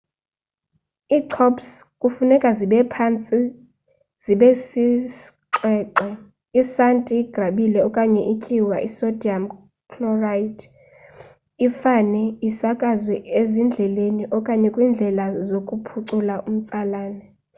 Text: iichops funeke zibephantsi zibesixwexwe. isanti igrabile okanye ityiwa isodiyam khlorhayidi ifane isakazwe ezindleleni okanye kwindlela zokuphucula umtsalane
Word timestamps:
iichops 1.17 1.67
funeke 2.13 2.49
zibephantsi 2.57 3.37
zibesixwexwe. 4.23 6.07
isanti 6.61 7.13
igrabile 7.23 7.79
okanye 7.87 8.21
ityiwa 8.33 8.77
isodiyam 8.87 9.43
khlorhayidi 9.91 10.65
ifane 11.67 12.23
isakazwe 12.49 13.15
ezindleleni 13.39 14.23
okanye 14.37 14.67
kwindlela 14.75 15.25
zokuphucula 15.47 16.35
umtsalane 16.49 17.25